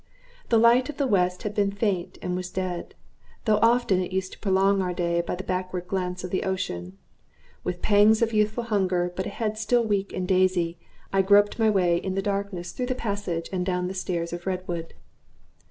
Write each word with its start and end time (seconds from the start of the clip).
The 0.49 0.57
light 0.57 0.89
of 0.89 0.97
the 0.97 1.05
west 1.05 1.43
had 1.43 1.53
been 1.53 1.69
faint, 1.71 2.17
and 2.23 2.35
was 2.35 2.49
dead; 2.49 2.95
though 3.45 3.59
often 3.61 4.01
it 4.01 4.11
used 4.11 4.31
to 4.31 4.39
prolong 4.39 4.81
our 4.81 4.95
day 4.95 5.21
by 5.21 5.35
the 5.35 5.43
backward 5.43 5.87
glance 5.87 6.23
of 6.23 6.31
the 6.31 6.41
ocean. 6.43 6.97
With 7.63 7.83
pangs 7.83 8.23
of 8.23 8.33
youthful 8.33 8.63
hunger, 8.63 9.13
but 9.15 9.27
a 9.27 9.29
head 9.29 9.59
still 9.59 9.83
weak 9.83 10.11
and 10.11 10.27
dazy, 10.27 10.79
I 11.13 11.21
groped 11.21 11.59
my 11.59 11.69
way 11.69 11.97
in 11.97 12.15
the 12.15 12.21
dark 12.23 12.49
through 12.51 12.87
the 12.87 12.95
passage 12.95 13.47
and 13.53 13.63
down 13.63 13.87
the 13.87 13.93
stairs 13.93 14.33
of 14.33 14.47
redwood. 14.47 14.95